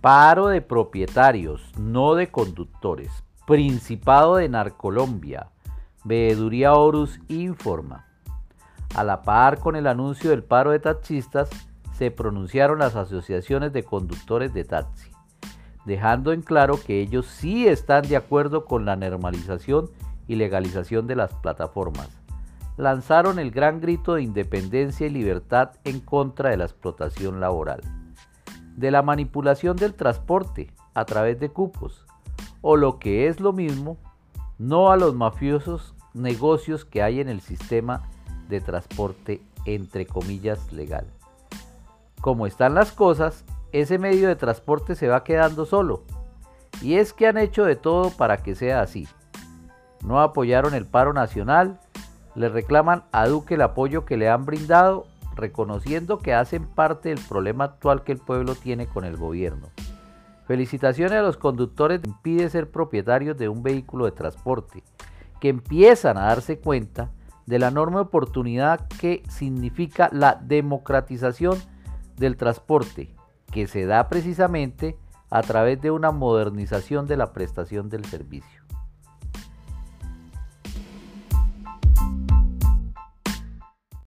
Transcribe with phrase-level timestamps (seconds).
[0.00, 3.22] Paro de propietarios, no de conductores.
[3.46, 5.50] Principado de Narcolombia.
[6.04, 8.06] Veeduría Horus informa.
[8.94, 11.50] A la par con el anuncio del paro de taxistas,
[11.92, 15.10] se pronunciaron las asociaciones de conductores de taxi,
[15.84, 19.90] dejando en claro que ellos sí están de acuerdo con la normalización
[20.26, 22.08] y legalización de las plataformas.
[22.78, 27.82] Lanzaron el gran grito de independencia y libertad en contra de la explotación laboral
[28.80, 32.06] de la manipulación del transporte a través de cupos,
[32.62, 33.98] o lo que es lo mismo,
[34.58, 38.08] no a los mafiosos negocios que hay en el sistema
[38.48, 41.06] de transporte entre comillas legal.
[42.22, 46.02] Como están las cosas, ese medio de transporte se va quedando solo.
[46.80, 49.06] Y es que han hecho de todo para que sea así.
[50.02, 51.78] No apoyaron el paro nacional,
[52.34, 55.06] le reclaman a Duque el apoyo que le han brindado
[55.40, 59.68] reconociendo que hacen parte del problema actual que el pueblo tiene con el gobierno.
[60.46, 64.82] Felicitaciones a los conductores que impide ser propietarios de un vehículo de transporte,
[65.40, 67.10] que empiezan a darse cuenta
[67.46, 71.58] de la enorme oportunidad que significa la democratización
[72.16, 73.14] del transporte,
[73.50, 74.96] que se da precisamente
[75.30, 78.59] a través de una modernización de la prestación del servicio.